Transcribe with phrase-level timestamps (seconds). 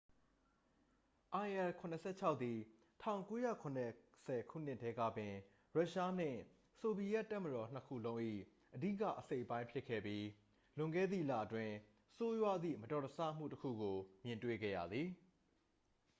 [1.39, 2.59] il-76 သည်
[3.03, 5.33] 1970 ခုနှစ်တည်းကပင်
[5.75, 6.39] ရုရှားနှင့်
[6.79, 8.19] ဆိုဗီယက်တပ်မတော်နှစ်ခုလုံး၏
[8.75, 10.23] အဓိကအစိတ်အပိုင်းဖြစ်ခဲ့ပြီး
[10.77, 11.73] လွန်ခဲ့သည့်လအတွင်း
[12.15, 15.07] ဆိုးရွားသည့် မတော်တဆမှုတစ်ခုကို မြင်တွေ့ခဲ့ရသည်